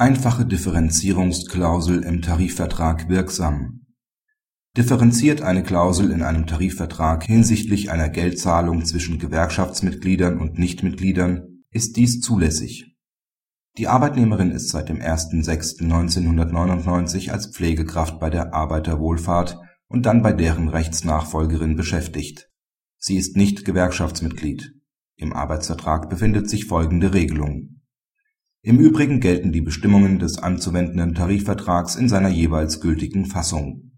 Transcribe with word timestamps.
Einfache 0.00 0.46
Differenzierungsklausel 0.46 2.04
im 2.04 2.22
Tarifvertrag 2.22 3.08
wirksam 3.08 3.84
Differenziert 4.76 5.42
eine 5.42 5.64
Klausel 5.64 6.12
in 6.12 6.22
einem 6.22 6.46
Tarifvertrag 6.46 7.24
hinsichtlich 7.24 7.90
einer 7.90 8.08
Geldzahlung 8.08 8.84
zwischen 8.84 9.18
Gewerkschaftsmitgliedern 9.18 10.38
und 10.38 10.56
Nichtmitgliedern, 10.56 11.64
ist 11.72 11.96
dies 11.96 12.20
zulässig. 12.20 12.96
Die 13.76 13.88
Arbeitnehmerin 13.88 14.52
ist 14.52 14.68
seit 14.68 14.88
dem 14.88 15.00
01.06.1999 15.00 17.32
als 17.32 17.48
Pflegekraft 17.48 18.20
bei 18.20 18.30
der 18.30 18.54
Arbeiterwohlfahrt 18.54 19.58
und 19.88 20.06
dann 20.06 20.22
bei 20.22 20.32
deren 20.32 20.68
Rechtsnachfolgerin 20.68 21.74
beschäftigt. 21.74 22.48
Sie 22.98 23.16
ist 23.16 23.36
nicht 23.36 23.64
Gewerkschaftsmitglied. 23.64 24.74
Im 25.16 25.32
Arbeitsvertrag 25.32 26.08
befindet 26.08 26.48
sich 26.48 26.66
folgende 26.66 27.14
Regelung 27.14 27.77
im 28.62 28.78
Übrigen 28.78 29.20
gelten 29.20 29.52
die 29.52 29.60
Bestimmungen 29.60 30.18
des 30.18 30.38
anzuwendenden 30.38 31.14
Tarifvertrags 31.14 31.94
in 31.94 32.08
seiner 32.08 32.28
jeweils 32.28 32.80
gültigen 32.80 33.26
Fassung. 33.26 33.92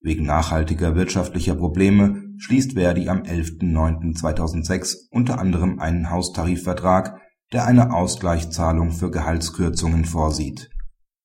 Wegen 0.00 0.24
nachhaltiger 0.24 0.94
wirtschaftlicher 0.94 1.56
Probleme 1.56 2.22
schließt 2.38 2.74
Verdi 2.74 3.08
am 3.08 3.22
11.09.2006 3.22 5.08
unter 5.10 5.40
anderem 5.40 5.80
einen 5.80 6.10
Haustarifvertrag, 6.10 7.20
der 7.52 7.66
eine 7.66 7.92
Ausgleichszahlung 7.92 8.92
für 8.92 9.10
Gehaltskürzungen 9.10 10.04
vorsieht. 10.04 10.70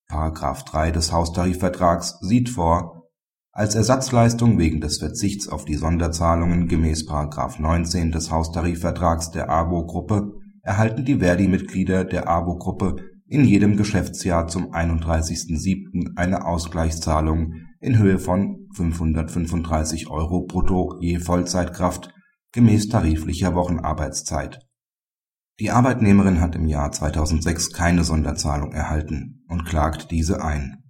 §3 0.66 0.91
des 0.91 1.12
Haustarifvertrags 1.12 2.18
sieht 2.21 2.49
vor, 2.49 3.08
als 3.54 3.76
Ersatzleistung 3.76 4.58
wegen 4.58 4.82
des 4.82 4.98
Verzichts 4.98 5.48
auf 5.48 5.66
die 5.66 5.76
Sonderzahlungen 5.76 6.68
gemäß§ 6.68 7.08
19 7.62 8.12
des 8.12 8.32
Haustarifvertrags 8.32 9.30
der 9.30 9.49
AWO-Gruppe 9.49 10.41
erhalten 10.64 11.06
die 11.06 11.20
Verdi-Mitglieder 11.20 12.06
der 12.06 12.30
AWO-Gruppe 12.30 12.98
in 13.28 13.46
jedem 13.46 13.78
Geschäftsjahr 13.78 14.48
zum 14.48 14.74
31.07. 14.74 16.18
eine 16.18 16.46
Ausgleichszahlung 16.46 17.54
in 17.80 17.98
Höhe 17.98 18.20
von 18.20 18.68
535 18.76 20.10
Euro 20.10 20.46
brutto 20.46 20.98
je 21.00 21.20
Vollzeitkraft 21.20 22.13
gemäß 22.52 22.90
tariflicher 22.90 23.55
Wochenarbeitszeit. 23.55 24.60
Die 25.60 25.72
Arbeitnehmerin 25.72 26.41
hat 26.41 26.55
im 26.55 26.68
Jahr 26.68 26.91
2006 26.91 27.72
keine 27.72 28.04
Sonderzahlung 28.04 28.74
erhalten 28.74 29.46
und 29.48 29.66
klagt 29.66 30.12
diese 30.12 30.44
ein. 30.44 30.84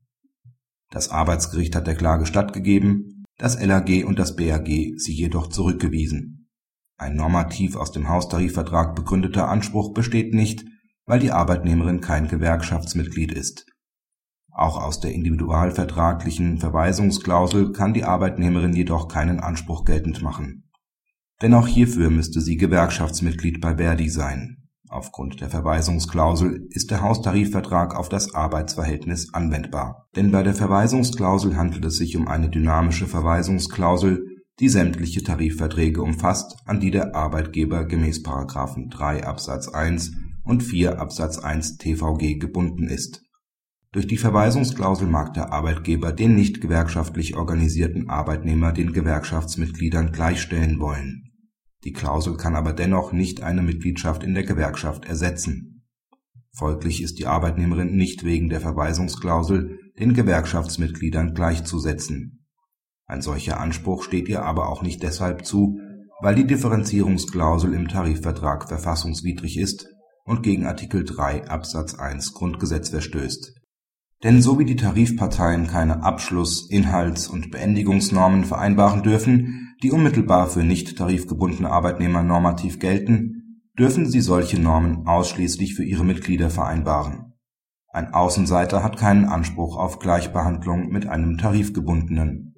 Das 0.89 1.09
Arbeitsgericht 1.09 1.75
hat 1.75 1.87
der 1.87 1.95
Klage 1.95 2.25
stattgegeben, 2.25 3.25
das 3.37 3.63
LAG 3.63 4.03
und 4.05 4.19
das 4.19 4.35
BAG 4.35 4.67
sie 4.97 5.13
jedoch 5.13 5.47
zurückgewiesen 5.47 6.40
ein 7.01 7.15
normativ 7.15 7.75
aus 7.75 7.91
dem 7.91 8.07
Haustarifvertrag 8.07 8.95
begründeter 8.95 9.49
Anspruch 9.49 9.93
besteht 9.93 10.33
nicht, 10.33 10.65
weil 11.05 11.19
die 11.19 11.31
Arbeitnehmerin 11.31 11.99
kein 11.99 12.27
Gewerkschaftsmitglied 12.27 13.31
ist. 13.31 13.65
Auch 14.53 14.77
aus 14.81 14.99
der 14.99 15.13
individualvertraglichen 15.13 16.59
Verweisungsklausel 16.59 17.71
kann 17.71 17.93
die 17.93 18.03
Arbeitnehmerin 18.03 18.73
jedoch 18.73 19.07
keinen 19.07 19.39
Anspruch 19.39 19.83
geltend 19.83 20.21
machen. 20.21 20.69
Denn 21.41 21.55
auch 21.55 21.67
hierfür 21.67 22.11
müsste 22.11 22.39
sie 22.39 22.57
Gewerkschaftsmitglied 22.57 23.61
bei 23.61 23.77
Verdi 23.77 24.09
sein. 24.09 24.57
Aufgrund 24.87 25.41
der 25.41 25.49
Verweisungsklausel 25.49 26.67
ist 26.69 26.91
der 26.91 27.01
Haustarifvertrag 27.01 27.95
auf 27.95 28.09
das 28.09 28.35
Arbeitsverhältnis 28.35 29.33
anwendbar. 29.33 30.07
Denn 30.15 30.31
bei 30.31 30.43
der 30.43 30.53
Verweisungsklausel 30.53 31.55
handelt 31.55 31.85
es 31.85 31.95
sich 31.95 32.15
um 32.15 32.27
eine 32.27 32.49
dynamische 32.49 33.07
Verweisungsklausel 33.07 34.30
die 34.61 34.69
sämtliche 34.69 35.23
Tarifverträge 35.23 36.03
umfasst, 36.03 36.55
an 36.65 36.79
die 36.79 36.91
der 36.91 37.15
Arbeitgeber 37.15 37.85
gemäß§ 37.85 38.23
3 38.91 39.25
Absatz 39.25 39.67
1 39.67 40.11
und 40.43 40.61
4 40.61 40.99
Absatz 40.99 41.39
1 41.39 41.77
TVG 41.77 42.37
gebunden 42.37 42.87
ist. 42.87 43.23
Durch 43.91 44.05
die 44.05 44.19
Verweisungsklausel 44.19 45.07
mag 45.07 45.33
der 45.33 45.51
Arbeitgeber 45.51 46.11
den 46.11 46.35
nicht 46.35 46.61
gewerkschaftlich 46.61 47.35
organisierten 47.35 48.07
Arbeitnehmer 48.07 48.71
den 48.71 48.93
Gewerkschaftsmitgliedern 48.93 50.11
gleichstellen 50.11 50.79
wollen. 50.79 51.23
Die 51.83 51.91
Klausel 51.91 52.37
kann 52.37 52.55
aber 52.55 52.73
dennoch 52.73 53.13
nicht 53.13 53.41
eine 53.41 53.63
Mitgliedschaft 53.63 54.23
in 54.23 54.35
der 54.35 54.43
Gewerkschaft 54.43 55.05
ersetzen. 55.05 55.87
Folglich 56.53 57.01
ist 57.01 57.17
die 57.17 57.25
Arbeitnehmerin 57.25 57.95
nicht 57.95 58.23
wegen 58.23 58.49
der 58.49 58.61
Verweisungsklausel 58.61 59.79
den 59.97 60.13
Gewerkschaftsmitgliedern 60.13 61.33
gleichzusetzen 61.33 62.40
ein 63.11 63.21
solcher 63.21 63.59
Anspruch 63.59 64.03
steht 64.03 64.29
ihr 64.29 64.43
aber 64.43 64.69
auch 64.69 64.81
nicht 64.81 65.03
deshalb 65.03 65.45
zu, 65.45 65.77
weil 66.21 66.33
die 66.33 66.47
Differenzierungsklausel 66.47 67.73
im 67.73 67.89
Tarifvertrag 67.89 68.69
verfassungswidrig 68.69 69.57
ist 69.57 69.85
und 70.23 70.43
gegen 70.43 70.65
Artikel 70.65 71.03
3 71.03 71.49
Absatz 71.49 71.95
1 71.95 72.33
Grundgesetz 72.33 72.87
verstößt. 72.87 73.53
Denn 74.23 74.41
so 74.41 74.59
wie 74.59 74.65
die 74.65 74.77
Tarifparteien 74.77 75.67
keine 75.67 76.03
Abschluss 76.03 76.69
Inhalts 76.69 77.27
und 77.27 77.51
Beendigungsnormen 77.51 78.45
vereinbaren 78.45 79.03
dürfen, 79.03 79.75
die 79.83 79.91
unmittelbar 79.91 80.47
für 80.47 80.63
nicht 80.63 80.97
tarifgebundene 80.97 81.69
Arbeitnehmer 81.69 82.23
normativ 82.23 82.79
gelten, 82.79 83.61
dürfen 83.77 84.09
sie 84.09 84.21
solche 84.21 84.57
Normen 84.57 85.05
ausschließlich 85.05 85.75
für 85.75 85.83
ihre 85.83 86.05
Mitglieder 86.05 86.49
vereinbaren. 86.49 87.33
Ein 87.89 88.13
Außenseiter 88.13 88.83
hat 88.83 88.95
keinen 88.95 89.25
Anspruch 89.25 89.75
auf 89.75 89.99
Gleichbehandlung 89.99 90.87
mit 90.87 91.07
einem 91.07 91.37
Tarifgebundenen 91.37 92.51